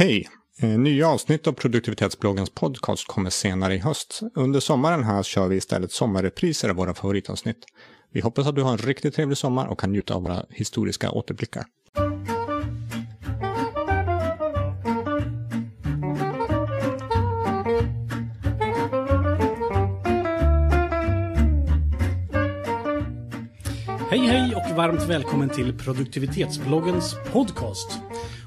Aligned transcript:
Hej! 0.00 0.28
Eh, 0.62 0.68
nya 0.68 1.08
avsnitt 1.08 1.46
av 1.46 1.52
produktivitetsbloggens 1.52 2.50
podcast 2.50 3.06
kommer 3.06 3.30
senare 3.30 3.74
i 3.74 3.78
höst. 3.78 4.20
Under 4.34 4.60
sommaren 4.60 5.04
här 5.04 5.22
kör 5.22 5.48
vi 5.48 5.56
istället 5.56 5.92
sommarrepriser 5.92 6.68
av 6.68 6.76
våra 6.76 6.94
favoritavsnitt. 6.94 7.56
Vi 8.12 8.20
hoppas 8.20 8.46
att 8.46 8.54
du 8.54 8.62
har 8.62 8.72
en 8.72 8.78
riktigt 8.78 9.14
trevlig 9.14 9.38
sommar 9.38 9.66
och 9.66 9.80
kan 9.80 9.92
njuta 9.92 10.14
av 10.14 10.22
våra 10.22 10.44
historiska 10.50 11.10
återblickar. 11.10 11.64
Hej 24.10 24.26
hej 24.26 24.54
och 24.54 24.76
varmt 24.76 25.02
välkommen 25.08 25.48
till 25.48 25.78
produktivitetsbloggens 25.78 27.16
podcast. 27.32 27.98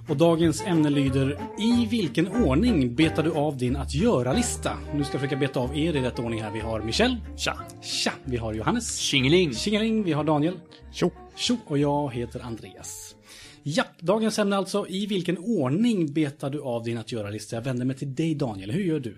Och 0.09 0.17
dagens 0.17 0.61
ämne 0.61 0.89
lyder 0.89 1.39
I 1.59 1.85
vilken 1.85 2.27
ordning 2.27 2.95
betar 2.95 3.23
du 3.23 3.31
av 3.31 3.57
din 3.57 3.75
att 3.75 3.95
göra-lista? 3.95 4.77
Nu 4.95 5.03
ska 5.03 5.13
jag 5.13 5.21
försöka 5.21 5.35
beta 5.35 5.59
av 5.59 5.77
er 5.77 5.95
i 5.95 6.01
rätt 6.01 6.19
ordning 6.19 6.41
här. 6.41 6.51
Vi 6.51 6.59
har 6.59 6.81
Michel. 6.81 7.17
Tja! 7.37 7.57
Tja! 7.81 8.11
Vi 8.25 8.37
har 8.37 8.53
Johannes. 8.53 8.97
Tjingeling! 8.97 9.53
Tjingeling. 9.53 10.03
Vi 10.03 10.13
har 10.13 10.23
Daniel. 10.23 10.59
Tjo! 10.91 11.11
Tjo! 11.35 11.57
Och 11.65 11.77
jag 11.77 12.13
heter 12.13 12.39
Andreas. 12.39 13.15
Japp, 13.63 13.99
dagens 13.99 14.39
ämne 14.39 14.57
alltså. 14.57 14.87
I 14.87 15.05
vilken 15.05 15.37
ordning 15.37 16.13
betar 16.13 16.49
du 16.49 16.61
av 16.61 16.83
din 16.83 16.97
att 16.97 17.11
göra-lista? 17.11 17.55
Jag 17.55 17.63
vänder 17.63 17.85
mig 17.85 17.95
till 17.95 18.15
dig 18.15 18.35
Daniel. 18.35 18.71
Hur 18.71 18.83
gör 18.83 18.99
du? 18.99 19.15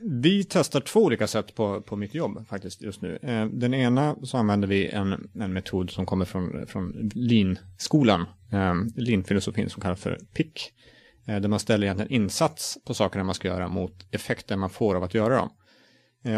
Vi 0.00 0.44
testar 0.44 0.80
två 0.80 1.00
olika 1.00 1.26
sätt 1.26 1.54
på, 1.54 1.80
på 1.80 1.96
mitt 1.96 2.14
jobb 2.14 2.46
faktiskt 2.48 2.82
just 2.82 3.02
nu. 3.02 3.18
Eh, 3.22 3.46
den 3.46 3.74
ena 3.74 4.16
så 4.22 4.36
använder 4.36 4.68
vi 4.68 4.88
en, 4.88 5.30
en 5.34 5.52
metod 5.52 5.90
som 5.90 6.06
kommer 6.06 6.24
från, 6.24 6.66
från 6.66 7.10
Lean-skolan. 7.14 8.20
Eh, 8.52 8.74
Lean-filosofin 8.96 9.68
som 9.68 9.82
kallas 9.82 10.00
för 10.00 10.18
PIC. 10.34 10.72
Eh, 11.26 11.40
där 11.40 11.48
man 11.48 11.60
ställer 11.60 11.86
egentligen 11.86 12.12
insats 12.12 12.78
på 12.86 12.94
sakerna 12.94 13.24
man 13.24 13.34
ska 13.34 13.48
göra 13.48 13.68
mot 13.68 14.06
effekten 14.10 14.58
man 14.58 14.70
får 14.70 14.94
av 14.94 15.04
att 15.04 15.14
göra 15.14 15.36
dem. 15.36 15.50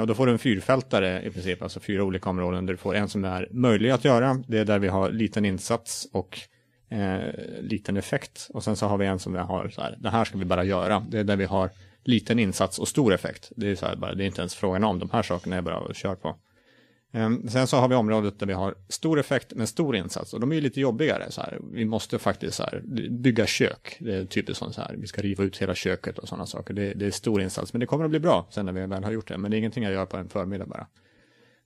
Och 0.01 0.07
då 0.07 0.15
får 0.15 0.27
du 0.27 0.33
en 0.33 0.39
fyrfältare 0.39 1.23
i 1.23 1.31
princip, 1.31 1.63
alltså 1.63 1.81
fyra 1.81 2.05
olika 2.05 2.31
områden 2.31 2.67
där 2.67 2.73
du 2.73 2.77
får 2.77 2.95
en 2.95 3.09
som 3.09 3.25
är 3.25 3.49
möjlig 3.51 3.91
att 3.91 4.05
göra. 4.05 4.43
Det 4.49 4.59
är 4.59 4.65
där 4.65 4.79
vi 4.79 4.89
har 4.89 5.11
liten 5.11 5.45
insats 5.45 6.09
och 6.13 6.39
eh, 6.91 7.19
liten 7.61 7.97
effekt. 7.97 8.49
Och 8.55 8.65
sen 8.65 8.77
så 8.77 8.87
har 8.87 8.99
vi 8.99 9.07
en 9.07 9.19
som 9.19 9.33
vi 9.33 9.39
har 9.39 9.69
så 9.69 9.81
här, 9.81 9.97
det 10.01 10.11
här 10.11 10.25
ska 10.25 10.39
vi 10.39 10.45
bara 10.45 10.65
göra. 10.65 11.07
Det 11.11 11.19
är 11.19 11.25
där 11.25 11.37
vi 11.37 11.45
har 11.45 11.71
liten 12.05 12.39
insats 12.39 12.79
och 12.79 12.89
stor 12.89 13.15
effekt. 13.15 13.53
Det 13.57 13.71
är, 13.71 13.75
så 13.75 13.87
här, 13.87 13.97
bara, 13.97 14.15
det 14.15 14.25
är 14.25 14.27
inte 14.27 14.41
ens 14.41 14.55
frågan 14.55 14.85
om, 14.85 14.99
de 14.99 15.11
här 15.11 15.23
sakerna 15.23 15.57
är 15.57 15.63
bara 15.63 15.77
att 15.77 15.97
köra 15.97 16.17
på. 16.17 16.37
Ehm, 17.13 17.49
sen 17.49 17.67
så 17.67 17.77
har 17.77 17.89
vi 17.89 17.95
området 17.95 18.39
där 18.39 18.47
vi 18.47 18.53
har 18.53 18.75
stor 18.89 19.21
effekt 19.21 19.53
men 19.57 19.67
stor 19.67 19.97
insats 19.97 20.35
och 20.35 20.41
de 20.41 20.51
är 20.51 20.55
ju 20.55 20.61
lite 20.61 20.81
jobbigare. 20.81 21.31
Så 21.31 21.41
här. 21.41 21.59
Vi 21.73 21.85
måste 21.85 22.19
faktiskt 22.19 22.57
så 22.57 22.63
här, 22.63 22.83
bygga 23.11 23.47
kök. 23.47 23.97
Det 24.01 24.15
är 24.15 24.25
typiskt 24.25 24.59
sånt 24.59 24.75
så 24.75 24.81
här. 24.81 24.95
Vi 24.99 25.07
ska 25.07 25.23
riva 25.23 25.45
ut 25.45 25.57
hela 25.57 25.75
köket 25.75 26.19
och 26.19 26.29
sådana 26.29 26.47
saker. 26.47 26.75
Det, 26.75 26.95
det 26.95 27.07
är 27.07 27.11
stor 27.11 27.43
insats 27.43 27.73
men 27.73 27.81
det 27.81 27.87
kommer 27.87 28.05
att 28.05 28.11
bli 28.11 28.21
bra 28.21 28.47
sen 28.51 28.67
när 28.67 28.73
vi 28.73 28.87
väl 28.87 29.05
har 29.05 29.13
gjort 29.13 29.29
det. 29.29 29.39
Men 29.39 29.51
det 29.51 29.57
är 29.57 29.59
ingenting 29.59 29.85
jag 29.85 29.93
gör 29.93 30.07
på 30.07 30.17
en 30.17 30.29
förmiddag 30.29 30.67
bara. 30.67 30.87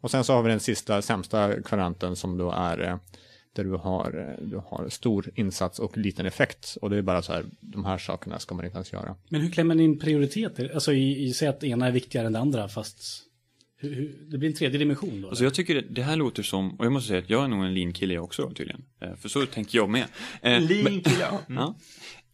Och 0.00 0.10
sen 0.10 0.24
så 0.24 0.32
har 0.32 0.42
vi 0.42 0.50
den 0.50 0.60
sista 0.60 1.02
sämsta 1.02 1.62
kvadranten 1.62 2.16
som 2.16 2.38
då 2.38 2.50
är 2.50 2.80
eh, 2.88 2.96
där 3.54 3.64
du 3.64 3.70
har, 3.70 4.36
du 4.42 4.56
har 4.56 4.88
stor 4.88 5.30
insats 5.34 5.78
och 5.78 5.98
liten 5.98 6.26
effekt. 6.26 6.76
Och 6.82 6.90
det 6.90 6.96
är 6.96 7.02
bara 7.02 7.22
så 7.22 7.32
här, 7.32 7.44
de 7.60 7.84
här 7.84 7.98
sakerna 7.98 8.38
ska 8.38 8.54
man 8.54 8.64
inte 8.64 8.76
ens 8.76 8.92
göra. 8.92 9.16
Men 9.28 9.40
hur 9.40 9.50
klämmer 9.50 9.74
ni 9.74 9.82
in 9.84 9.98
prioriteter? 9.98 10.70
Alltså 10.74 10.92
i, 10.92 11.24
i 11.24 11.32
säg 11.34 11.48
att 11.48 11.64
ena 11.64 11.86
är 11.86 11.92
viktigare 11.92 12.26
än 12.26 12.32
det 12.32 12.38
andra 12.38 12.68
fast 12.68 13.20
hur, 13.76 13.94
hur, 13.94 14.26
det 14.30 14.38
blir 14.38 14.48
en 14.48 14.54
tredje 14.56 14.78
dimension 14.78 15.20
då? 15.22 15.28
Alltså 15.28 15.44
jag 15.44 15.54
tycker 15.54 15.74
det, 15.74 15.80
det 15.90 16.02
här 16.02 16.16
låter 16.16 16.42
som, 16.42 16.74
och 16.80 16.84
jag 16.84 16.92
måste 16.92 17.08
säga 17.08 17.18
att 17.18 17.30
jag 17.30 17.44
är 17.44 17.48
nog 17.48 17.64
en 17.64 17.74
lean-kille 17.74 18.18
också 18.18 18.42
då, 18.42 18.50
tydligen. 18.54 18.84
Eh, 19.00 19.14
För 19.16 19.28
så 19.28 19.46
tänker 19.46 19.78
jag 19.78 19.90
med. 19.90 20.04
Eh, 20.42 20.62
men- 20.84 21.02
Ja. 21.48 21.74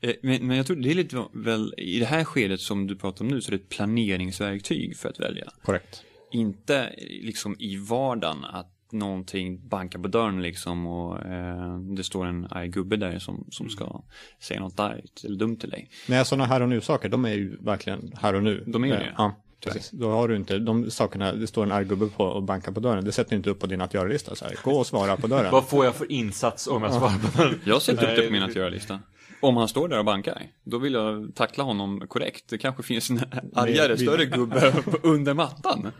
Eh, 0.00 0.14
Men, 0.22 0.46
men 0.46 0.56
jag 0.56 0.66
tror 0.66 0.76
det 0.76 0.90
är 0.90 0.94
lite 0.94 1.24
väl, 1.32 1.74
i 1.78 1.98
det 1.98 2.04
här 2.06 2.24
skedet 2.24 2.60
som 2.60 2.86
du 2.86 2.96
pratar 2.96 3.24
om 3.24 3.28
nu 3.30 3.40
så 3.40 3.48
är 3.48 3.50
det 3.50 3.62
ett 3.62 3.68
planeringsverktyg 3.68 4.96
för 4.96 5.08
att 5.08 5.20
välja. 5.20 5.52
Korrekt. 5.62 6.02
Inte 6.32 6.94
liksom 7.22 7.56
i 7.58 7.76
vardagen 7.76 8.44
att 8.44 8.72
någonting 8.92 9.68
bankar 9.68 9.98
på 9.98 10.08
dörren 10.08 10.42
liksom 10.42 10.86
och 10.86 11.26
eh, 11.26 11.78
det 11.78 12.04
står 12.04 12.26
en 12.26 12.46
arg 12.50 12.68
gubbe 12.68 12.96
där 12.96 13.18
som, 13.18 13.46
som 13.50 13.68
ska 13.70 14.02
säga 14.40 14.60
något 14.60 14.80
argt 14.80 15.24
eller 15.24 15.36
dumt 15.36 15.56
till 15.56 15.70
dig. 15.70 15.90
Nej, 16.08 16.24
sådana 16.24 16.46
här 16.46 16.60
och 16.62 16.68
nu-saker, 16.68 17.08
de 17.08 17.24
är 17.24 17.34
ju 17.34 17.56
verkligen 17.60 18.12
här 18.16 18.34
och 18.34 18.42
nu. 18.42 18.64
De 18.66 18.84
är 18.84 18.88
ju 18.88 18.94
det. 18.94 19.14
Ja, 19.16 19.36
precis. 19.64 19.90
Då 19.90 20.10
har 20.10 20.28
du 20.28 20.36
inte, 20.36 20.58
de 20.58 20.90
sakerna, 20.90 21.32
det 21.32 21.46
står 21.46 21.62
en 21.62 21.72
arg 21.72 21.84
gubbe 21.84 22.06
på 22.06 22.24
och 22.24 22.42
bankar 22.42 22.72
på 22.72 22.80
dörren, 22.80 23.04
det 23.04 23.12
sätter 23.12 23.30
du 23.30 23.36
inte 23.36 23.50
upp 23.50 23.60
på 23.60 23.66
din 23.66 23.80
att 23.80 23.94
göra-lista. 23.94 24.34
Gå 24.64 24.72
och 24.72 24.86
svara 24.86 25.16
på 25.16 25.26
dörren. 25.26 25.50
Vad 25.52 25.68
får 25.68 25.84
jag 25.84 25.94
för 25.94 26.12
insats 26.12 26.66
om 26.66 26.82
jag 26.82 26.92
svarar 26.92 27.18
på 27.18 27.42
den? 27.42 27.60
Jag 27.64 27.82
sätter 27.82 28.10
upp 28.10 28.16
det 28.16 28.26
på 28.26 28.32
min 28.32 28.42
att 28.42 28.56
göra-lista. 28.56 29.00
Om 29.42 29.56
han 29.56 29.68
står 29.68 29.88
där 29.88 29.98
och 29.98 30.04
bankar, 30.04 30.42
då 30.64 30.78
vill 30.78 30.92
jag 30.92 31.34
tackla 31.34 31.64
honom 31.64 32.06
korrekt. 32.08 32.44
Det 32.48 32.58
kanske 32.58 32.82
finns 32.82 33.10
en 33.10 33.20
argare, 33.54 33.96
större 33.98 34.24
gubbe 34.24 34.74
under 35.02 35.34
mattan. 35.34 35.92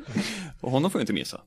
Och 0.60 0.70
honom 0.70 0.90
får 0.90 1.00
jag 1.00 1.02
inte 1.02 1.12
missa. 1.12 1.40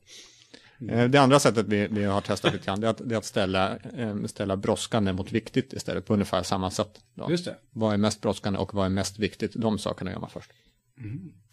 Eh, 0.90 1.04
Det 1.08 1.18
andra 1.18 1.38
sättet 1.40 1.66
vi, 1.68 1.88
vi 1.90 2.04
har 2.04 2.20
testat 2.20 2.52
lite 2.52 2.66
grann, 2.66 2.80
det 2.80 2.86
är 2.86 2.90
att, 2.90 3.00
det 3.08 3.14
är 3.14 3.18
att 3.18 3.24
ställa, 3.24 3.76
eh, 3.76 4.24
ställa 4.24 4.56
brådskande 4.56 5.12
mot 5.12 5.32
viktigt 5.32 5.72
istället, 5.72 6.06
på 6.06 6.12
ungefär 6.12 6.42
samma 6.42 6.70
sätt. 6.70 7.00
Då. 7.14 7.30
Just 7.30 7.44
det. 7.44 7.56
Vad 7.70 7.92
är 7.94 7.96
mest 7.98 8.20
brådskande 8.20 8.58
och 8.58 8.74
vad 8.74 8.86
är 8.86 8.90
mest 8.90 9.18
viktigt? 9.18 9.52
De 9.54 9.78
sakerna 9.78 10.10
gör 10.10 10.20
man 10.20 10.30
först. 10.30 10.50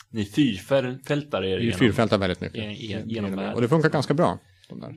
Ni 0.10 0.26
fyrfältare 0.26 1.48
är 1.48 1.52
det 1.52 1.58
Vi 1.58 1.64
genom. 1.66 1.80
fyrfältar 1.80 2.18
väldigt 2.18 2.42
mycket. 2.42 2.58
Gen- 2.64 2.74
gen- 2.74 3.10
genom 3.10 3.36
världen. 3.36 3.54
och 3.56 3.62
det 3.62 3.70
funkar 3.70 3.90
ganska 3.90 4.14
bra. 4.14 4.40
De 4.70 4.80
där. 4.80 4.94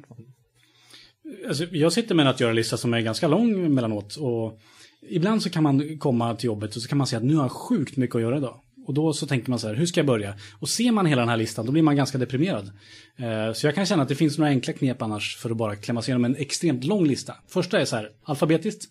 Alltså, 1.49 1.65
jag 1.65 1.93
sitter 1.93 2.15
med 2.15 2.27
en 2.27 2.31
att 2.31 2.41
göra-lista 2.41 2.77
som 2.77 2.95
är 2.95 3.01
ganska 3.01 3.29
lång 3.29 3.65
emellanåt. 3.67 4.17
Och 4.17 4.61
ibland 5.09 5.43
så 5.43 5.51
kan 5.51 5.63
man 5.63 5.99
komma 5.99 6.35
till 6.35 6.47
jobbet 6.47 6.77
och 6.77 6.83
så 6.83 6.89
kan 6.89 6.99
man 6.99 7.07
säga 7.07 7.19
att 7.19 7.25
nu 7.25 7.35
har 7.37 7.45
jag 7.45 7.53
sjukt 7.53 7.97
mycket 7.97 8.17
att 8.17 8.23
göra 8.23 8.37
idag. 8.37 8.61
Och 8.85 8.95
då 8.95 9.13
så 9.13 9.27
tänker 9.27 9.51
man 9.51 9.59
så 9.59 9.69
här, 9.69 9.75
hur 9.75 9.87
ska 9.87 10.01
jag 10.01 10.07
börja? 10.07 10.35
Och 10.59 10.69
ser 10.69 10.93
man 10.93 11.07
hela 11.07 11.23
den 11.23 11.29
här 11.29 11.37
listan, 11.37 11.67
då 11.67 11.73
blir 11.73 11.83
man 11.83 11.97
ganska 11.97 12.19
deprimerad. 12.19 12.73
Eh, 13.17 13.53
så 13.53 13.67
jag 13.67 13.75
kan 13.75 13.87
känna 13.87 14.03
att 14.03 14.09
det 14.09 14.15
finns 14.15 14.39
några 14.39 14.51
enkla 14.51 14.73
knep 14.73 15.03
annars 15.03 15.37
för 15.37 15.51
att 15.51 15.57
bara 15.57 15.77
klämma 15.77 16.03
sig 16.03 16.13
igenom 16.13 16.25
en 16.25 16.37
extremt 16.37 16.85
lång 16.85 17.07
lista. 17.07 17.35
Första 17.49 17.81
är 17.81 17.85
så 17.85 17.97
här, 17.97 18.11
alfabetiskt. 18.25 18.85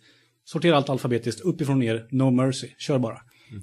Sortera 0.46 0.78
allt 0.78 0.90
alfabetiskt, 0.90 1.42
uppifrån 1.42 1.80
ner, 1.80 2.08
no 2.10 2.32
mercy, 2.32 2.68
kör 2.78 3.00
bara. 3.00 3.22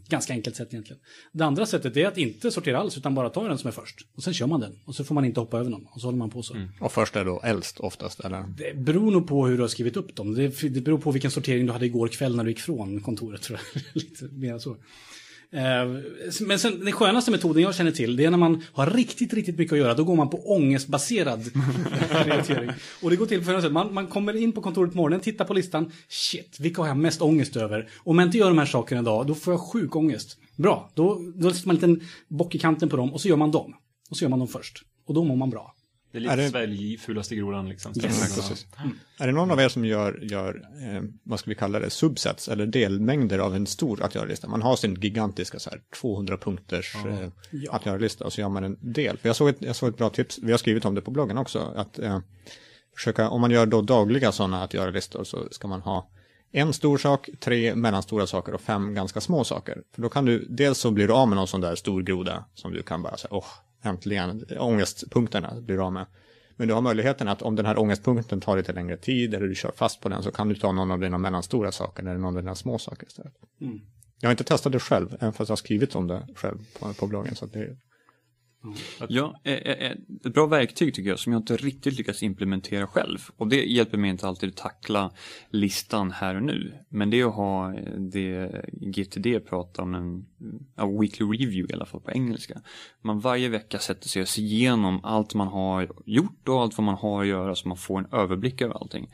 Ganska 0.08 0.32
enkelt 0.32 0.56
sätt 0.56 0.68
egentligen. 0.70 1.02
Det 1.32 1.44
andra 1.44 1.66
sättet 1.66 1.96
är 1.96 2.06
att 2.06 2.18
inte 2.18 2.50
sortera 2.50 2.78
alls, 2.78 2.98
utan 2.98 3.14
bara 3.14 3.30
ta 3.30 3.48
den 3.48 3.58
som 3.58 3.68
är 3.68 3.72
först. 3.72 3.96
Och 4.16 4.22
sen 4.22 4.34
kör 4.34 4.46
man 4.46 4.60
den. 4.60 4.78
Och 4.84 4.94
så 4.94 5.04
får 5.04 5.14
man 5.14 5.24
inte 5.24 5.40
hoppa 5.40 5.58
över 5.58 5.70
någon. 5.70 5.86
Och 5.86 6.00
så 6.00 6.06
håller 6.06 6.18
man 6.18 6.30
på 6.30 6.42
så. 6.42 6.56
Och 6.80 6.92
först 6.92 7.16
är 7.16 7.24
då 7.24 7.40
äldst 7.44 7.80
oftast, 7.80 8.20
eller? 8.20 8.44
Det 8.56 8.76
beror 8.76 9.10
nog 9.10 9.28
på 9.28 9.46
hur 9.46 9.56
du 9.56 9.62
har 9.62 9.68
skrivit 9.68 9.96
upp 9.96 10.16
dem. 10.16 10.34
Det, 10.34 10.68
det 10.68 10.80
beror 10.80 10.98
på 10.98 11.10
vilken 11.10 11.30
sortering 11.30 11.66
du 11.66 11.72
hade 11.72 11.86
igår 11.86 12.08
kväll 12.08 12.36
när 12.36 12.44
du 12.44 12.50
gick 12.50 12.60
från 12.60 13.00
kontoret. 13.00 13.42
Tror 13.42 13.60
jag. 13.74 13.82
Lite 14.02 14.24
mer 14.24 14.58
så. 14.58 14.76
Eh, 15.52 16.00
Men 16.40 16.58
sen, 16.58 16.84
den 16.84 16.92
skönaste 16.92 17.30
metoden 17.30 17.62
jag 17.62 17.74
känner 17.74 17.90
till, 17.90 18.16
det 18.16 18.24
är 18.24 18.30
när 18.30 18.38
man 18.38 18.62
har 18.72 18.86
riktigt, 18.86 19.32
riktigt 19.32 19.58
mycket 19.58 19.72
att 19.72 19.78
göra. 19.78 19.94
Då 19.94 20.04
går 20.04 20.16
man 20.16 20.30
på 20.30 20.38
ångestbaserad 20.52 21.50
prioritering. 22.24 22.70
Och 23.02 23.10
det 23.10 23.16
går 23.16 23.26
till 23.26 23.38
på 23.38 23.44
följande 23.44 23.66
sätt. 23.68 23.72
Man, 23.72 23.94
man 23.94 24.06
kommer 24.06 24.36
in 24.36 24.52
på 24.52 24.60
kontoret 24.62 24.92
på 24.92 24.96
morgonen, 24.96 25.20
tittar 25.20 25.44
på 25.44 25.54
listan. 25.54 25.92
Shit, 26.08 26.60
vilka 26.60 26.82
har 26.82 26.88
jag 26.88 26.96
mest 26.96 27.22
ångest 27.22 27.56
över? 27.56 27.88
Om 27.98 28.18
jag 28.18 28.28
inte 28.28 28.38
gör 28.38 28.48
de 28.48 28.58
här 28.58 28.66
sakerna 28.66 29.00
idag, 29.00 29.26
då 29.26 29.34
får 29.34 29.52
jag 29.52 29.60
sjuk 29.60 29.96
ångest. 29.96 30.38
Bra, 30.56 30.90
då, 30.94 31.20
då 31.34 31.50
sätter 31.50 31.66
man 31.68 31.76
en 31.76 31.92
liten 31.92 32.08
bock 32.28 32.54
i 32.54 32.58
kanten 32.58 32.88
på 32.88 32.96
dem 32.96 33.12
och 33.12 33.20
så 33.20 33.28
gör 33.28 33.36
man 33.36 33.50
dem. 33.50 33.74
Och 34.10 34.16
så 34.16 34.24
gör 34.24 34.30
man 34.30 34.38
dem 34.38 34.48
först. 34.48 34.82
Och 35.06 35.14
då 35.14 35.24
mår 35.24 35.36
man 35.36 35.50
bra. 35.50 35.74
Det 36.12 36.18
är 36.18 36.20
lite 36.20 36.32
Är 36.32 36.36
det- 36.36 36.48
svälj 36.48 36.98
fulaste 36.98 37.36
grodan 37.36 37.68
liksom. 37.68 37.92
Yes. 37.96 38.34
Precis. 38.36 38.66
Är 39.18 39.26
det 39.26 39.32
någon 39.32 39.50
av 39.50 39.60
er 39.60 39.68
som 39.68 39.84
gör, 39.84 40.18
gör 40.22 40.62
eh, 40.82 41.02
vad 41.22 41.40
ska 41.40 41.50
vi 41.50 41.54
kalla 41.54 41.78
det, 41.80 41.90
subsets 41.90 42.48
eller 42.48 42.66
delmängder 42.66 43.38
av 43.38 43.54
en 43.56 43.66
stor 43.66 44.02
att 44.02 44.14
göra-lista? 44.14 44.48
Man 44.48 44.62
har 44.62 44.76
sin 44.76 44.94
gigantiska 44.94 45.58
så 45.58 45.70
här, 45.70 45.80
200 46.00 46.36
punkters 46.36 46.94
eh, 47.06 47.28
Ja. 47.50 47.72
att 47.72 47.86
göra-lista 47.86 48.24
och 48.24 48.32
så 48.32 48.40
gör 48.40 48.48
man 48.48 48.64
en 48.64 48.76
del. 48.80 49.16
För 49.18 49.28
jag 49.28 49.36
såg, 49.36 49.48
ett, 49.48 49.56
jag 49.62 49.76
såg 49.76 49.88
ett 49.88 49.96
bra 49.96 50.10
tips, 50.10 50.38
vi 50.42 50.50
har 50.50 50.58
skrivit 50.58 50.84
om 50.84 50.94
det 50.94 51.00
på 51.00 51.10
bloggen 51.10 51.38
också, 51.38 51.72
att 51.76 51.98
eh, 51.98 52.18
försöka, 52.96 53.28
om 53.28 53.40
man 53.40 53.50
gör 53.50 53.66
då 53.66 53.82
dagliga 53.82 54.32
sådana 54.32 54.62
att 54.64 54.74
göra-listor 54.74 55.24
så 55.24 55.48
ska 55.50 55.68
man 55.68 55.80
ha 55.80 56.10
en 56.52 56.72
stor 56.72 56.98
sak, 56.98 57.28
tre 57.40 57.74
mellanstora 57.74 58.26
saker 58.26 58.54
och 58.54 58.60
fem 58.60 58.94
ganska 58.94 59.20
små 59.20 59.44
saker. 59.44 59.82
För 59.94 60.02
då 60.02 60.08
kan 60.08 60.24
du, 60.24 60.46
dels 60.48 60.78
så 60.78 60.90
blir 60.90 61.06
du 61.08 61.12
av 61.14 61.28
med 61.28 61.36
någon 61.36 61.48
sån 61.48 61.60
där 61.60 61.74
stor 61.74 62.02
groda 62.02 62.44
som 62.54 62.72
du 62.72 62.82
kan 62.82 63.02
bara 63.02 63.16
säga, 63.16 63.28
åh, 63.34 63.44
äntligen, 63.82 64.44
ångestpunkterna 64.58 65.60
blir 65.60 65.86
av 65.86 65.92
med. 65.92 66.06
Men 66.56 66.68
du 66.68 66.74
har 66.74 66.80
möjligheten 66.80 67.28
att 67.28 67.42
om 67.42 67.56
den 67.56 67.66
här 67.66 67.78
ångestpunkten 67.78 68.40
tar 68.40 68.56
lite 68.56 68.72
längre 68.72 68.96
tid 68.96 69.34
eller 69.34 69.46
du 69.46 69.54
kör 69.54 69.72
fast 69.76 70.00
på 70.00 70.08
den 70.08 70.22
så 70.22 70.30
kan 70.30 70.48
du 70.48 70.54
ta 70.54 70.72
någon 70.72 70.90
av 70.90 71.00
dina 71.00 71.18
mellanstora 71.18 71.72
saker 71.72 72.02
eller 72.02 72.18
någon 72.18 72.36
av 72.36 72.42
dina 72.42 72.54
små 72.54 72.78
saker 72.78 73.06
istället. 73.06 73.32
Jag 74.20 74.28
har 74.28 74.32
inte 74.32 74.44
testat 74.44 74.72
det 74.72 74.80
själv, 74.80 75.16
även 75.20 75.32
fast 75.32 75.48
jag 75.48 75.52
har 75.52 75.56
skrivit 75.56 75.94
om 75.94 76.06
det 76.06 76.26
själv 76.36 76.58
på, 76.80 76.94
på 76.94 77.06
bloggen. 77.06 77.34
Så 77.34 77.46
att 78.98 79.10
Ja, 79.10 79.40
eh, 79.44 79.54
eh, 79.54 79.86
eh, 79.86 79.96
ett 80.24 80.34
bra 80.34 80.46
verktyg 80.46 80.94
tycker 80.94 81.10
jag 81.10 81.18
som 81.18 81.32
jag 81.32 81.40
inte 81.40 81.56
riktigt 81.56 81.98
lyckats 81.98 82.22
implementera 82.22 82.86
själv. 82.86 83.18
Och 83.36 83.48
det 83.48 83.64
hjälper 83.64 83.98
mig 83.98 84.10
inte 84.10 84.28
alltid 84.28 84.48
att 84.48 84.56
tackla 84.56 85.10
listan 85.50 86.10
här 86.10 86.34
och 86.34 86.42
nu. 86.42 86.72
Men 86.88 87.10
det 87.10 87.20
är 87.20 87.24
att 87.24 87.34
ha 87.34 87.72
det 87.98 88.64
GTD 88.72 89.40
pratar 89.40 89.82
om 89.82 89.94
en 89.94 90.26
a 90.76 90.86
weekly 91.00 91.26
review 91.26 91.72
i 91.72 91.74
alla 91.74 91.86
fall 91.86 92.00
på 92.00 92.10
engelska. 92.10 92.60
Man 93.02 93.20
varje 93.20 93.48
vecka 93.48 93.78
sätter 93.78 94.08
sig 94.08 94.22
och 94.22 94.28
ser 94.28 94.42
igenom 94.42 95.04
allt 95.04 95.34
man 95.34 95.48
har 95.48 95.88
gjort 96.04 96.48
och 96.48 96.62
allt 96.62 96.78
vad 96.78 96.84
man 96.84 96.94
har 96.94 97.22
att 97.22 97.28
göra 97.28 97.54
så 97.54 97.68
man 97.68 97.76
får 97.76 97.98
en 97.98 98.12
överblick 98.12 98.60
över 98.60 98.74
allting 98.74 99.08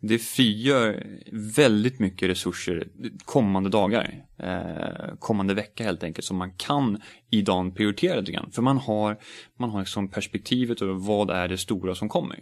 det 0.00 0.18
frigör 0.18 1.06
väldigt 1.32 1.98
mycket 1.98 2.30
resurser 2.30 2.88
kommande 3.24 3.70
dagar, 3.70 4.24
eh, 4.38 5.16
kommande 5.18 5.54
vecka 5.54 5.84
helt 5.84 6.02
enkelt, 6.02 6.24
som 6.24 6.36
man 6.36 6.52
kan 6.52 7.00
i 7.30 7.42
dagen 7.42 7.74
prioritera 7.74 8.20
lite 8.20 8.32
grann. 8.32 8.50
För 8.50 8.62
man 8.62 8.78
har, 8.78 9.18
man 9.58 9.70
har 9.70 9.80
liksom 9.80 10.08
perspektivet 10.08 10.82
över 10.82 10.94
vad 10.94 11.30
är 11.30 11.48
det 11.48 11.58
stora 11.58 11.94
som 11.94 12.08
kommer. 12.08 12.38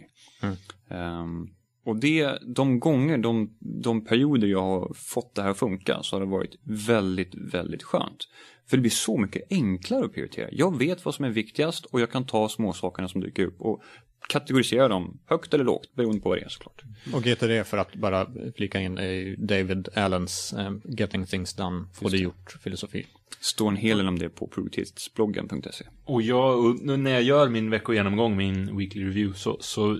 Um, 0.89 1.49
och 1.85 1.95
det, 1.95 2.37
de 2.55 2.79
gånger, 2.79 3.17
de, 3.17 3.57
de 3.59 4.05
perioder 4.05 4.47
jag 4.47 4.61
har 4.61 4.93
fått 4.95 5.35
det 5.35 5.41
här 5.41 5.49
att 5.49 5.57
funka 5.57 6.03
så 6.03 6.15
har 6.15 6.21
det 6.21 6.31
varit 6.31 6.55
väldigt, 6.63 7.35
väldigt 7.35 7.83
skönt. 7.83 8.27
För 8.69 8.77
det 8.77 8.81
blir 8.81 8.91
så 8.91 9.17
mycket 9.17 9.41
enklare 9.49 10.05
att 10.05 10.13
prioritera. 10.13 10.47
Jag 10.51 10.77
vet 10.77 11.05
vad 11.05 11.15
som 11.15 11.25
är 11.25 11.29
viktigast 11.29 11.85
och 11.85 12.01
jag 12.01 12.11
kan 12.11 12.25
ta 12.25 12.49
småsakerna 12.49 13.07
som 13.07 13.21
dyker 13.21 13.43
upp 13.45 13.61
och 13.61 13.81
kategorisera 14.27 14.87
dem 14.87 15.19
högt 15.25 15.53
eller 15.53 15.63
lågt 15.63 15.95
beroende 15.95 16.21
på 16.21 16.29
vad 16.29 16.37
det 16.37 16.41
är 16.43 16.49
såklart. 16.49 16.81
Och 17.13 17.23
GTD 17.23 17.63
för 17.67 17.77
att 17.77 17.95
bara 17.95 18.27
flika 18.55 18.79
in 18.79 18.97
är 18.97 19.35
David 19.37 19.89
Allens 19.95 20.53
um, 20.57 20.81
Getting 20.85 21.25
Things 21.25 21.53
Done, 21.53 21.85
få 21.93 22.09
det 22.09 22.17
gjort 22.17 22.57
filosofi. 22.61 23.05
Står 23.39 23.67
en 23.69 23.75
hel 23.75 23.97
del 23.97 24.07
om 24.07 24.19
det 24.19 24.29
på 24.29 24.47
produktivitetsbloggen.se. 24.47 25.85
Och 26.05 26.21
jag, 26.21 26.65
och 26.65 26.75
nu 26.81 26.97
när 26.97 27.11
jag 27.11 27.23
gör 27.23 27.49
min 27.49 27.69
veckogenomgång, 27.69 28.37
min 28.37 28.77
weekly 28.77 29.05
review, 29.05 29.39
så, 29.39 29.57
så 29.59 29.99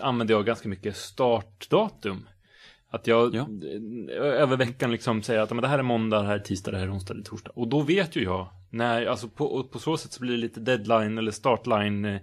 använder 0.00 0.34
jag 0.34 0.46
ganska 0.46 0.68
mycket 0.68 0.96
startdatum. 0.96 2.28
Att 2.90 3.06
jag 3.06 3.34
Ja. 3.34 3.40
eh, 3.40 4.22
över 4.42 4.56
veckan 4.56 4.92
liksom 4.92 5.22
säger 5.22 5.40
att 5.40 5.50
men 5.50 5.62
det 5.62 5.68
här 5.68 5.78
är 5.78 5.82
måndag, 5.82 6.20
det 6.20 6.26
här 6.26 6.34
är 6.34 6.38
tisdag, 6.38 6.70
det 6.70 6.78
här 6.78 6.84
är 6.86 6.92
onsdag, 6.92 7.14
det 7.14 7.20
är 7.20 7.24
torsdag. 7.24 7.50
Och 7.54 7.68
då 7.68 7.80
vet 7.80 8.16
ju 8.16 8.22
jag, 8.22 8.48
när, 8.70 9.06
alltså 9.06 9.28
på, 9.28 9.64
på 9.64 9.78
så 9.78 9.96
sätt 9.96 10.12
så 10.12 10.20
blir 10.20 10.32
det 10.32 10.38
lite 10.38 10.60
deadline 10.60 11.18
eller 11.18 11.30
startline 11.32 12.18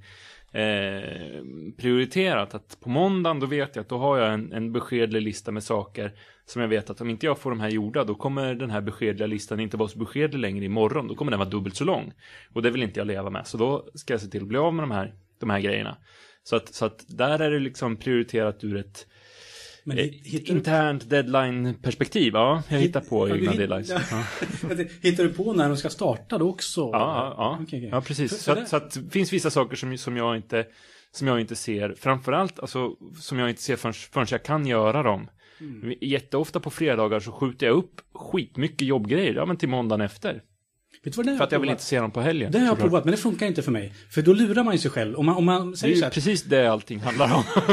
eh, 0.51 1.44
prioriterat. 1.77 2.55
Att 2.55 2.77
på 2.79 2.89
måndagen 2.89 3.39
då 3.39 3.45
vet 3.45 3.75
jag 3.75 3.83
att 3.83 3.89
då 3.89 3.97
har 3.97 4.17
jag 4.17 4.33
en, 4.33 4.53
en 4.53 4.71
beskedlig 4.71 5.21
lista 5.21 5.51
med 5.51 5.63
saker 5.63 6.11
som 6.45 6.61
jag 6.61 6.69
vet 6.69 6.89
att 6.89 7.01
om 7.01 7.09
inte 7.09 7.25
jag 7.25 7.39
får 7.39 7.49
de 7.49 7.59
här 7.59 7.69
gjorda 7.69 8.03
då 8.03 8.15
kommer 8.15 8.55
den 8.55 8.69
här 8.69 8.81
beskedliga 8.81 9.27
listan 9.27 9.59
inte 9.59 9.77
vara 9.77 9.89
så 9.89 9.99
beskedlig 9.99 10.39
längre 10.39 10.65
imorgon. 10.65 11.07
Då 11.07 11.15
kommer 11.15 11.31
den 11.31 11.39
vara 11.39 11.49
dubbelt 11.49 11.75
så 11.75 11.83
lång. 11.83 12.13
Och 12.53 12.61
det 12.61 12.71
vill 12.71 12.83
inte 12.83 12.99
jag 12.99 13.07
leva 13.07 13.29
med. 13.29 13.47
Så 13.47 13.57
då 13.57 13.89
ska 13.94 14.13
jag 14.13 14.21
se 14.21 14.27
till 14.27 14.41
att 14.41 14.47
bli 14.47 14.57
av 14.57 14.73
med 14.73 14.83
de 14.83 14.91
här, 14.91 15.13
de 15.39 15.49
här 15.49 15.59
grejerna. 15.59 15.97
Så 16.44 16.55
att, 16.55 16.73
så 16.73 16.85
att 16.85 17.05
där 17.07 17.39
är 17.39 17.51
det 17.51 17.59
liksom 17.59 17.97
prioriterat 17.97 18.63
ur 18.63 18.77
ett 18.77 19.07
men 19.88 19.98
eh, 19.98 20.06
du, 20.24 20.38
internt 20.38 21.10
deadline-perspektiv. 21.10 22.34
Ja, 22.34 22.63
jag 22.69 22.80
hittar 22.80 23.01
på 23.01 23.30
Ja, 23.30 23.36
egna 23.36 23.51
hitt- 23.51 23.57
deadlines. 23.57 23.89
ja. 24.12 24.24
Ja. 24.69 24.75
hittar 25.01 25.24
du 25.24 25.34
på 25.34 25.54
när 25.54 25.68
de 25.68 25.78
ska 25.78 25.89
starta 25.89 26.38
då 26.38 26.50
också? 26.50 26.81
Ja, 26.81 26.89
ja, 26.94 27.34
ja. 27.38 27.54
Okej, 27.63 27.80
okej. 27.80 27.89
ja 27.92 28.01
precis. 28.01 28.42
Så, 28.42 28.56
det- 28.56 28.62
att, 28.62 28.68
så 28.69 28.75
att 28.75 28.92
det 28.92 29.10
finns 29.12 29.34
vissa 29.34 29.50
saker 29.50 29.75
som, 29.75 29.98
som, 29.98 30.18
jag 30.18 30.36
inte, 30.36 30.66
som 31.12 31.28
jag 31.28 31.39
inte 31.42 31.56
ser, 31.56 31.95
framförallt 32.00 32.60
alltså, 32.60 32.95
som 33.22 33.39
jag 33.39 33.50
inte 33.50 33.62
ser 33.62 33.75
förrän, 33.75 33.94
förrän 33.94 34.28
jag 34.31 34.44
kan 34.44 34.66
göra 34.68 35.04
dem. 35.04 35.30
Mm. 35.60 35.94
Jätteofta 36.01 36.60
på 36.60 36.69
fredagar 36.69 37.19
så 37.19 37.31
skjuter 37.31 37.66
jag 37.68 37.75
upp 37.75 38.01
skitmycket 38.13 38.88
jobbgrejer, 38.88 39.34
ja 39.34 39.45
men 39.45 39.57
till 39.57 39.69
måndagen 39.69 40.01
efter. 40.06 40.42
Vet 41.04 41.13
du 41.13 41.18
vad 41.18 41.25
det 41.25 41.31
är 41.31 41.38
För 41.38 41.44
att 41.44 41.51
jag 41.51 41.60
vill 41.60 41.69
inte 41.69 41.84
se 41.84 42.00
dem 42.00 42.12
på 42.12 42.22
helgen. 42.22 42.51
Det 42.51 42.60
har 42.60 42.66
jag 42.66 42.80
provat, 42.80 43.06
men 43.06 43.12
det 43.12 43.18
funkar 43.18 43.48
inte 43.48 43.62
för 43.62 43.72
mig. 43.72 43.94
För 44.10 44.22
då 44.22 44.34
lurar 44.34 44.63
man 44.63 44.74
ju 44.74 44.80
sig 44.80 44.92
själv. 44.92 45.16
Om 45.16 45.25
man, 45.25 45.36
om 45.36 45.45
man 45.45 45.72
Det 45.72 45.78
säger 45.78 45.94
är 45.94 45.95
så 45.95 46.00
ju 46.00 46.04
här, 46.04 46.12
precis 46.12 46.44
det 46.44 46.68
allting 46.68 47.00
handlar 47.00 47.36
om. 47.36 47.44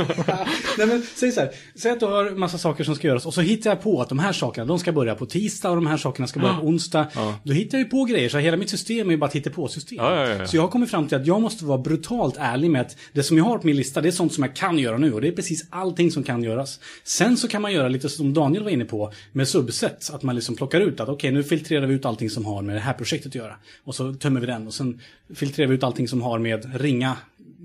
Nej, 0.79 0.87
men, 0.87 1.03
säg 1.15 1.33
så 1.33 1.41
här. 1.41 1.51
Säg 1.75 1.93
att 1.93 2.01
du 2.01 2.07
har 2.07 2.31
massa 2.31 2.59
saker 2.59 2.85
som 2.85 2.95
ska 2.95 3.09
göras 3.09 3.27
och 3.27 3.35
så 3.35 3.41
hittar 3.41 3.71
jag 3.71 3.83
på 3.83 4.01
att 4.03 4.09
de 4.09 4.19
här 4.19 4.33
sakerna, 4.33 4.67
de 4.67 4.79
ska 4.79 4.93
börja 4.93 5.15
på 5.15 5.27
tisdag 5.27 5.71
och 5.71 5.77
de 5.77 5.87
här 5.87 5.97
sakerna 5.97 6.27
ska 6.27 6.41
börja 6.41 6.55
på 6.55 6.67
onsdag. 6.67 7.07
Ja. 7.15 7.35
Då 7.45 7.53
hittar 7.53 7.79
jag 7.79 7.85
ju 7.85 7.91
på 7.91 8.05
grejer, 8.05 8.29
så 8.29 8.39
hela 8.39 8.57
mitt 8.57 8.71
system 8.71 9.09
är 9.09 9.11
ju 9.11 9.17
bara 9.17 9.31
ett 9.31 9.55
på 9.55 9.69
system 9.69 9.99
Ja, 9.99 10.29
ja. 10.29 10.47
Så 10.47 10.57
jag 10.57 10.63
har 10.63 10.69
kommit 10.69 10.91
fram 10.91 11.09
till 11.09 11.17
att 11.17 11.27
jag 11.27 11.41
måste 11.41 11.65
vara 11.65 11.79
brutalt 11.79 12.37
ärlig 12.39 12.71
med 12.71 12.81
att 12.81 12.97
det 13.13 13.23
som 13.23 13.39
jag 13.39 13.45
har 13.45 13.59
på 13.59 13.67
min 13.67 13.77
lista, 13.77 14.01
det 14.01 14.09
är 14.09 14.13
sånt 14.13 14.33
som 14.33 14.45
jag 14.45 14.57
kan 14.57 14.79
göra 14.79 14.99
nu. 14.99 15.13
Och 15.13 15.21
det 15.21 15.29
är 15.29 15.33
precis 15.33 15.67
allting 15.71 16.11
som 16.11 16.23
kan 16.23 16.43
göras. 16.43 16.81
Sen 17.05 17.37
så 17.37 17.49
kan 17.49 17.63
man 17.63 17.73
göra 17.73 17.89
lite 17.89 18.09
som 18.09 18.35
Daniel 18.35 18.65
var 18.65 18.71
inne 18.71 18.85
på, 18.85 19.13
med 19.33 19.49
subset. 19.49 20.11
Att 20.13 20.23
man 20.23 20.35
liksom 20.35 20.57
plockar 20.57 20.81
ut 20.81 21.01
att 21.01 21.09
okej, 21.09 21.33
nu 21.33 21.43
filtrerar 21.43 21.87
vi 21.87 21.95
ut 21.95 22.05
allting 22.05 22.31
som 22.31 22.45
har 22.45 22.63
med 22.63 22.77
det 22.77 22.81
här 22.81 22.93
projektet 22.93 23.14
att 23.27 23.35
göra. 23.35 23.57
Och 23.85 23.95
så 23.95 24.15
tömmer 24.15 24.41
vi 24.41 24.47
den. 24.47 24.67
Och 24.67 24.75
sen 24.75 25.01
filtrerar 25.35 25.69
vi 25.69 25.75
ut 25.75 25.83
allting 25.83 26.09
som 26.09 26.23
har 26.23 26.39
med 26.39 26.81
ringa 26.81 27.17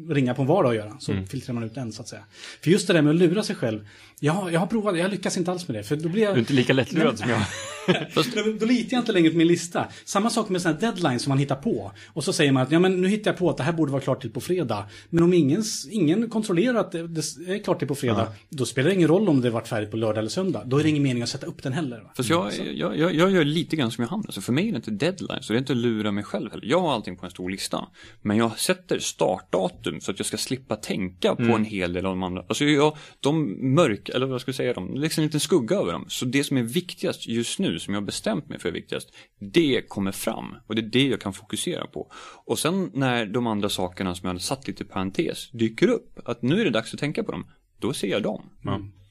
ringa 0.10 0.34
på 0.34 0.42
en 0.42 0.48
vardag 0.48 0.70
att 0.70 0.76
göra. 0.76 0.98
Så 1.00 1.12
Mm. 1.12 1.28
filtrerar 1.28 1.54
man 1.54 1.64
ut 1.64 1.76
den 1.76 1.92
så 1.92 2.02
att 2.02 2.08
säga. 2.08 2.22
För 2.64 2.72
just 2.72 2.88
det 2.88 2.94
där 2.94 3.02
med 3.02 3.10
att 3.10 3.16
lura 3.20 3.44
sig 3.44 3.56
själv. 3.56 3.88
Jag 4.20 4.34
har, 4.34 4.50
jag 4.50 4.60
har 4.60 4.68
provat, 4.68 4.98
jag 4.98 5.12
lyckas 5.12 5.38
inte 5.38 5.52
alls 5.52 5.68
med 5.68 5.78
det. 5.78 5.84
För 5.84 5.96
då 5.96 6.10
blir 6.10 6.24
jag... 6.24 6.32
Du 6.34 6.36
är 6.36 6.40
inte 6.40 6.54
lika 6.54 6.74
lättlurad 6.74 7.20
som 7.20 7.30
jag. 7.30 7.40
då, 8.60 8.66
litar 8.66 8.94
jag 8.98 9.02
inte 9.02 9.12
längre 9.12 9.30
på 9.32 9.38
min 9.38 9.48
lista. 9.48 9.88
Samma 10.06 10.30
sak 10.30 10.50
med 10.50 10.62
sådana 10.62 10.80
här 10.80 10.88
deadlines 10.92 11.24
som 11.24 11.30
man 11.30 11.38
hittar 11.38 11.56
på. 11.56 11.92
Och 12.08 12.24
så 12.24 12.34
säger 12.34 12.52
man 12.52 12.64
att 12.64 12.72
ja, 12.72 12.80
men 12.80 13.02
nu 13.02 13.08
hittar 13.08 13.32
jag 13.32 13.38
på 13.38 13.50
att 13.50 13.58
det 13.58 13.64
här 13.64 13.74
borde 13.74 13.92
vara 13.92 14.02
klart 14.02 14.22
till 14.22 14.32
på 14.32 14.42
fredag. 14.42 14.86
Men 15.10 15.24
om 15.24 15.34
ingen, 15.34 15.64
ingen 15.90 16.30
kontrollerar 16.30 16.80
att 16.80 16.92
det, 16.92 17.08
det 17.08 17.20
är 17.54 17.64
klart 17.64 17.80
till 17.80 17.88
på 17.88 17.96
fredag, 17.96 18.28
då 18.50 18.66
spelar 18.66 18.90
det 18.90 18.96
ingen 18.96 19.08
roll 19.08 19.30
om 19.30 19.42
det 19.42 19.50
varit 19.50 19.68
färdigt 19.68 19.92
på 19.92 19.98
lördag 19.98 20.18
eller 20.18 20.30
söndag. 20.30 20.64
Då 20.66 20.78
är 20.78 20.84
det 20.84 20.90
ingen 20.90 21.04
mening 21.04 21.24
att 21.24 21.30
sätta 21.30 21.48
upp 21.48 21.64
den 21.64 21.74
heller. 21.74 22.00
Va? 22.00 22.12
Fast 22.16 22.30
jag, 22.30 22.52
jag, 22.74 22.98
jag, 22.98 23.16
jag 23.16 23.32
gör 23.32 23.44
lite 23.46 23.76
grann 23.76 23.92
som 23.92 24.04
Johannes, 24.04 24.26
alltså 24.26 24.42
för 24.42 24.54
mig 24.54 24.68
är 24.68 24.72
det 24.72 24.76
inte 24.76 24.92
deadline, 24.92 25.40
så 25.42 25.54
det 25.54 25.58
är 25.58 25.60
inte 25.60 25.74
att 25.74 25.78
lura 25.78 26.12
mig 26.12 26.24
själv 26.24 26.52
heller. 26.52 26.66
Jag 26.66 26.82
har 26.82 26.94
allting 26.94 27.16
på 27.16 27.26
en 27.26 27.32
stor 27.32 27.50
lista, 27.50 27.88
men 28.22 28.38
jag 28.38 28.60
sätter 28.60 29.00
startdatum 29.00 29.99
så 30.02 30.12
att 30.12 30.20
jag 30.20 30.26
ska 30.26 30.38
slippa 30.38 30.76
tänka 30.76 31.36
på 31.36 31.44
en 31.44 31.66
hel 31.66 31.94
del 31.94 32.06
av 32.06 32.12
de 32.12 32.24
andra. 32.24 32.42
Alltså 32.42 32.66
jag, 32.66 32.98
de 33.20 33.58
mörk, 33.76 34.10
eller 34.10 34.26
vad 34.26 34.42
ska 34.42 34.50
jag 34.50 34.56
säga, 34.56 34.74
de 34.74 34.94
det 34.94 35.00
är 35.00 35.02
liksom 35.02 35.22
en 35.22 35.28
liten 35.28 35.40
skugga 35.40 35.76
över 35.76 35.92
dem. 35.92 36.06
Så 36.08 36.26
det 36.26 36.44
som 36.44 36.58
är 36.58 36.64
viktigast 36.64 37.28
just 37.28 37.60
nu, 37.60 37.80
som 37.80 37.94
jag 37.94 38.02
har 38.02 38.06
bestämt 38.06 38.50
mig 38.50 38.60
för 38.60 38.70
är 38.70 38.74
viktigast, 38.74 39.10
det 39.40 39.82
kommer 39.88 40.12
fram. 40.12 40.56
Och 40.68 40.76
det 40.76 40.82
är 40.82 40.90
det 40.90 41.08
jag 41.08 41.22
kan 41.22 41.34
fokusera 41.34 41.88
på. 41.88 42.12
Och 42.46 42.60
sen 42.60 42.92
när 42.94 43.26
de 43.26 43.48
andra 43.48 43.70
sakerna 43.70 44.16
som 44.16 44.28
jag 44.28 44.30
hade 44.30 44.40
satt 44.40 44.68
lite 44.68 44.84
i 44.84 44.88
parentes 44.88 45.52
dyker 45.52 45.88
upp, 45.88 46.20
att 46.26 46.42
nu 46.42 46.62
är 46.62 46.66
det 46.66 46.72
dags 46.72 46.94
att 46.94 47.00
tänka 47.00 47.24
på 47.24 47.32
dem, 47.32 47.48
då 47.80 47.94
ser 47.94 48.08
jag 48.08 48.24
dem. 48.24 48.50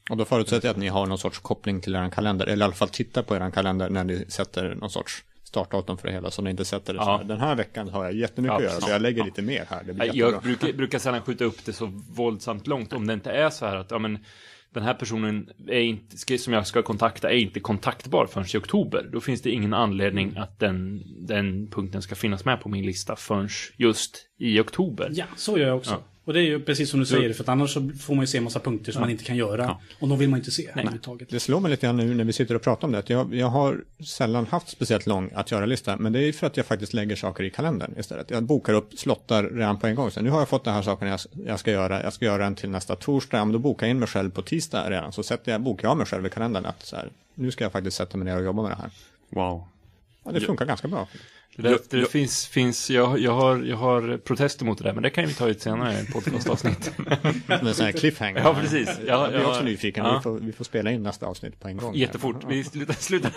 Och 0.09 0.17
då 0.17 0.25
förutsätter 0.25 0.67
jag 0.67 0.73
att 0.73 0.79
ni 0.79 0.87
har 0.87 1.05
någon 1.05 1.17
sorts 1.17 1.39
koppling 1.39 1.81
till 1.81 1.95
er 1.95 2.09
kalender, 2.09 2.45
eller 2.45 2.63
i 2.63 2.65
alla 2.65 2.73
fall 2.73 2.89
tittar 2.89 3.23
på 3.23 3.35
er 3.35 3.51
kalender 3.51 3.89
när 3.89 4.03
ni 4.03 4.25
sätter 4.29 4.75
någon 4.75 4.89
sorts 4.89 5.23
startdatum 5.49 5.97
för 5.97 6.07
det 6.07 6.13
hela, 6.13 6.31
så 6.31 6.41
ni 6.41 6.49
inte 6.49 6.65
sätter 6.65 6.93
det 6.93 6.99
så 6.99 7.05
Ja. 7.09 7.17
här. 7.17 7.23
Den 7.23 7.39
här 7.39 7.55
veckan 7.55 7.89
har 7.89 8.03
jag 8.03 8.13
jättemycket 8.13 8.51
Ja, 8.53 8.57
att 8.57 8.63
göra, 8.63 8.81
så 8.81 8.89
ja, 8.89 8.93
jag 8.93 9.01
lägger 9.01 9.19
ja. 9.19 9.25
lite 9.25 9.41
mer 9.41 9.65
här. 9.69 9.83
Det 9.83 9.93
blir 9.93 10.05
jättebra. 10.05 10.31
Jag 10.31 10.41
brukar, 10.43 10.73
brukar 10.73 10.99
sällan 10.99 11.21
skjuta 11.21 11.43
upp 11.43 11.65
det 11.65 11.73
så 11.73 11.85
våldsamt 12.09 12.67
långt 12.67 12.93
om 12.93 13.07
det 13.07 13.13
inte 13.13 13.31
är 13.31 13.49
så 13.49 13.65
här 13.65 13.75
att 13.75 13.91
ja, 13.91 13.99
men, 13.99 14.19
den 14.73 14.83
här 14.83 14.93
personen 14.93 15.49
är 15.67 15.79
inte, 15.79 16.37
som 16.37 16.53
jag 16.53 16.67
ska 16.67 16.81
kontakta 16.81 17.31
är 17.31 17.37
inte 17.37 17.59
kontaktbar 17.59 18.25
förrän 18.25 18.47
i 18.53 18.57
oktober. 18.57 19.09
Då 19.11 19.21
finns 19.21 19.41
det 19.41 19.51
ingen 19.51 19.73
anledning 19.73 20.37
att 20.37 20.59
den, 20.59 21.03
den 21.27 21.67
punkten 21.71 22.01
ska 22.01 22.15
finnas 22.15 22.45
med 22.45 22.61
på 22.61 22.69
min 22.69 22.85
lista 22.85 23.15
förrän 23.15 23.49
just 23.77 24.17
i 24.39 24.59
oktober. 24.59 25.09
Ja, 25.13 25.25
så 25.35 25.57
gör 25.57 25.67
jag 25.67 25.77
också. 25.77 25.91
Ja. 25.91 26.03
Och 26.29 26.33
det 26.33 26.41
är 26.41 26.43
ju 26.43 26.59
precis 26.59 26.89
som 26.89 26.99
du 26.99 27.05
säger, 27.05 27.33
för 27.33 27.43
att 27.43 27.49
annars 27.49 27.73
så 27.73 27.89
får 27.99 28.15
man 28.15 28.23
ju 28.23 28.27
se 28.27 28.37
en 28.37 28.43
massa 28.43 28.59
punkter 28.59 28.91
som 28.91 29.01
man 29.01 29.09
inte 29.09 29.23
kan 29.23 29.35
göra. 29.35 29.77
Och 29.99 30.07
de 30.07 30.19
vill 30.19 30.29
man 30.29 30.39
inte 30.39 30.51
se 30.51 30.69
överhuvudtaget. 30.69 31.29
Det 31.29 31.39
slår 31.39 31.59
mig 31.59 31.71
lite 31.71 31.85
grann 31.85 31.97
nu 31.97 32.13
när 32.13 32.23
vi 32.23 32.33
sitter 32.33 32.55
och 32.55 32.61
pratar 32.61 32.87
om 32.87 32.91
det. 32.91 32.99
att 32.99 33.09
Jag, 33.09 33.35
jag 33.35 33.47
har 33.47 33.83
sällan 34.05 34.45
haft 34.45 34.69
speciellt 34.69 35.07
lång 35.07 35.31
att 35.35 35.51
göra-lista, 35.51 35.97
men 35.97 36.13
det 36.13 36.19
är 36.19 36.31
för 36.31 36.47
att 36.47 36.57
jag 36.57 36.65
faktiskt 36.65 36.93
lägger 36.93 37.15
saker 37.15 37.43
i 37.43 37.49
kalendern 37.49 37.93
istället. 37.99 38.29
Jag 38.29 38.43
bokar 38.43 38.73
upp 38.73 38.93
slottar 38.93 39.43
redan 39.43 39.79
på 39.79 39.87
en 39.87 39.95
gång. 39.95 40.11
Så 40.11 40.21
nu 40.21 40.29
har 40.29 40.39
jag 40.39 40.49
fått 40.49 40.63
de 40.63 40.71
här 40.71 40.81
sakerna 40.81 41.11
jag, 41.11 41.19
jag 41.45 41.59
ska 41.59 41.71
göra. 41.71 42.03
Jag 42.03 42.13
ska 42.13 42.25
göra 42.25 42.45
en 42.45 42.55
till 42.55 42.69
nästa 42.69 42.95
torsdag. 42.95 43.37
Ja, 43.37 43.45
men 43.45 43.53
då 43.53 43.59
bokar 43.59 43.87
jag 43.87 43.91
in 43.91 43.99
mig 43.99 44.07
själv 44.07 44.29
på 44.31 44.41
tisdag 44.41 44.89
redan. 44.89 45.11
Så 45.11 45.23
sätter 45.23 45.51
jag, 45.51 45.61
bokar 45.61 45.87
jag 45.87 45.97
mig 45.97 46.05
själv 46.05 46.25
i 46.25 46.29
kalendern 46.29 46.65
att 46.65 46.85
så 46.85 46.95
här, 46.95 47.09
nu 47.35 47.51
ska 47.51 47.63
jag 47.65 47.71
faktiskt 47.71 47.97
sätta 47.97 48.17
mig 48.17 48.25
ner 48.25 48.37
och 48.37 48.43
jobba 48.43 48.61
med 48.61 48.71
det 48.71 48.77
här. 48.81 48.89
Wow. 49.29 49.67
Ja, 50.23 50.31
det 50.31 50.41
funkar 50.41 50.65
ganska 50.65 50.87
bra. 50.87 51.07
Det, 51.55 51.61
där, 51.61 51.79
det 51.89 52.05
finns, 52.11 52.47
finns 52.47 52.89
jag, 52.89 53.19
jag, 53.19 53.31
har, 53.31 53.57
jag 53.57 53.77
har 53.77 54.17
protester 54.17 54.65
mot 54.65 54.77
det 54.77 54.83
där, 54.83 54.93
men 54.93 55.03
det 55.03 55.09
kan 55.09 55.25
vi 55.25 55.33
ta 55.33 55.47
i 55.47 55.51
ett 55.51 55.61
senare 55.61 56.05
podcastavsnitt. 56.13 56.91
Med 57.47 57.75
sån 57.75 57.85
här 57.85 57.91
cliffhanger. 57.91 58.41
Ja, 58.41 58.55
precis. 58.61 58.89
Ja, 58.89 59.03
Jag 59.05 59.33
är 59.33 59.39
ja, 59.39 59.49
också 59.49 59.63
nyfiken. 59.63 60.05
ja. 60.05 60.15
Vi, 60.17 60.23
får, 60.23 60.39
vi 60.39 60.51
får 60.51 60.63
spela 60.63 60.91
in 60.91 61.03
nästa 61.03 61.25
avsnitt 61.25 61.59
på 61.59 61.67
en 61.67 61.77
gång. 61.77 61.95
Jättefort. 61.95 62.43
Vi 62.47 62.63
slutar, 62.63 62.93
slutar. 62.93 63.31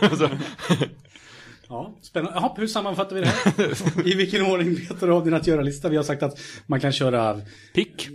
Ja, 1.69 1.95
spännande. 2.03 2.39
Jaha, 2.39 2.55
hur 2.57 2.67
sammanfattar 2.67 3.17
vi 3.17 3.21
det 3.21 3.27
här? 3.27 4.07
I 4.09 4.15
vilken 4.15 4.47
ordning 4.47 4.75
betar 4.75 5.07
du 5.07 5.13
av 5.13 5.25
din 5.25 5.35
att 5.35 5.47
göra-lista? 5.47 5.89
Vi 5.89 5.97
har 5.97 6.05
sagt 6.05 6.23
att 6.23 6.39
man 6.67 6.81
kan 6.81 6.93
köra, 6.93 7.41
Pick. 7.75 8.09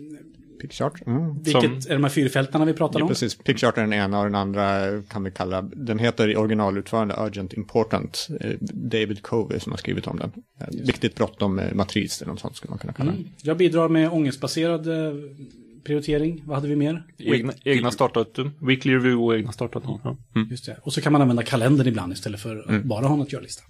Pickchart. 0.61 1.07
Mm. 1.07 1.35
vilket 1.43 1.83
Som- 1.83 1.91
är 1.91 1.95
de 1.95 2.03
här 2.03 2.09
fyrfältarna 2.09 2.65
vi 2.65 2.73
pratar 2.73 2.99
Ja, 2.99 3.03
om? 3.03 3.09
precis. 3.09 3.35
Pickchart 3.37 3.77
är 3.77 3.81
den 3.81 3.93
ena 3.93 4.19
och 4.19 4.25
den 4.25 4.35
andra 4.35 4.81
kan 5.01 5.23
vi 5.23 5.31
kalla, 5.31 5.61
den 5.61 5.99
heter 5.99 6.29
i 6.29 6.35
originalutförande 6.35 7.15
Urgent 7.19 7.53
Important. 7.53 8.27
Eh, 8.41 8.51
David 8.61 9.21
Covey 9.21 9.59
som 9.59 9.71
har 9.71 9.77
skrivit 9.77 10.07
om 10.07 10.17
den. 10.19 10.31
Eh, 10.61 10.67
Viktigt 10.85 11.15
bråttom 11.15 11.59
eh, 11.59 11.73
matris 11.73 12.21
eller 12.21 12.31
något 12.31 12.41
sånt 12.41 12.55
skulle 12.55 12.69
man 12.69 12.79
kunna 12.79 12.93
kalla 12.93 13.11
den. 13.11 13.19
Mm. 13.19 13.31
Jag 13.43 13.57
bidrar 13.57 13.89
med 13.89 14.09
ångestbaserad 14.11 14.87
prioritering. 15.85 16.43
Vad 16.45 16.55
hade 16.57 16.67
vi 16.67 16.75
mer? 16.75 17.03
Egna, 17.17 17.53
egna 17.65 17.91
startdatum. 17.91 18.51
Weekly 18.61 18.93
review 18.93 19.23
och 19.25 19.35
egna 19.35 19.51
startdatum. 19.51 19.99
Ja. 20.03 20.17
Just 20.49 20.65
det. 20.65 20.77
Och 20.81 20.93
så 20.93 21.01
kan 21.01 21.11
man 21.11 21.21
använda 21.21 21.43
kalendern 21.43 21.87
ibland 21.87 22.13
istället 22.13 22.39
för 22.39 22.75
att 22.75 22.83
bara 22.83 23.07
ha 23.07 23.15
något 23.15 23.27
att 23.27 23.33
göra-lista. 23.33 23.63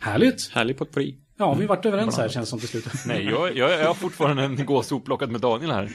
Härligt! 0.00 0.50
Härlig 0.52 0.76
potpurri. 0.78 1.18
Ja, 1.36 1.54
vi 1.54 1.66
vart 1.66 1.86
överens 1.86 2.16
här 2.16 2.28
känns 2.28 2.48
som 2.48 2.58
till 2.58 2.68
slut. 2.68 2.86
Nej, 3.06 3.24
jag, 3.24 3.56
jag, 3.56 3.72
jag 3.72 3.86
har 3.86 3.94
fortfarande 3.94 4.42
en 4.42 4.66
gås 4.66 4.92
plockad 5.04 5.30
med 5.30 5.40
Daniel 5.40 5.70
här. 5.70 5.90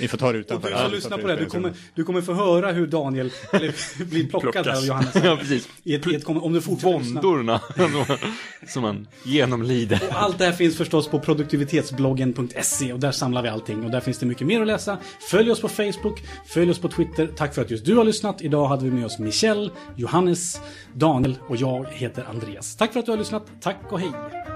Vi 0.00 0.08
får 0.08 0.18
ta 0.18 0.32
det 0.32 0.38
Och 0.38 0.40
utanför. 0.40 0.70
du 0.70 0.76
som 0.76 0.90
lyssnar 0.90 1.18
på 1.18 1.26
det, 1.26 1.36
du 1.36 1.46
kommer, 1.46 1.72
du 1.94 2.04
kommer 2.04 2.22
få 2.22 2.32
höra 2.32 2.72
hur 2.72 2.86
Daniel 2.86 3.30
eller, 3.52 4.04
blir 4.10 4.28
plockad 4.28 4.66
här 4.66 4.76
av 4.76 4.84
Johannes. 4.84 5.14
Ja, 5.24 5.36
precis. 5.36 5.68
I 5.82 5.94
ett, 5.94 6.06
i 6.06 6.14
ett, 6.14 6.24
om 6.26 6.52
du 6.52 6.60
fortsätter 6.60 6.98
lyssna. 6.98 7.20
Våndorna 7.20 7.60
som 8.68 8.82
man 8.82 9.08
genomlider. 9.22 10.00
Allt 10.10 10.38
det 10.38 10.44
här 10.44 10.52
finns 10.52 10.76
förstås 10.76 11.08
på 11.08 11.20
produktivitetsbloggen.se 11.20 12.92
och 12.92 13.00
där 13.00 13.12
samlar 13.12 13.42
vi 13.42 13.48
allting 13.48 13.84
och 13.84 13.90
där 13.90 14.00
finns 14.00 14.18
det 14.18 14.26
mycket 14.26 14.46
mer 14.46 14.60
att 14.60 14.66
läsa. 14.66 14.98
Följ 15.30 15.50
oss 15.50 15.60
på 15.60 15.68
Facebook, 15.68 16.22
följ 16.46 16.70
oss 16.70 16.78
på 16.78 16.88
Twitter. 16.88 17.26
Tack 17.36 17.54
för 17.54 17.62
att 17.62 17.70
just 17.70 17.84
du 17.84 17.96
har 17.96 18.04
lyssnat. 18.04 18.42
Idag 18.42 18.66
hade 18.66 18.84
vi 18.84 18.90
med 18.90 19.06
oss 19.06 19.18
Michel, 19.18 19.70
Johannes, 19.96 20.60
Daniel 20.94 21.38
och 21.48 21.56
jag 21.56 21.86
heter 21.90 22.24
Andreas. 22.30 22.76
Tack 22.76 22.92
för 22.92 23.00
att 23.00 23.06
du 23.06 23.12
har 23.12 23.18
lyssnat. 23.18 23.46
Tack 23.60 23.76
och 23.90 24.00
hej! 24.00 24.53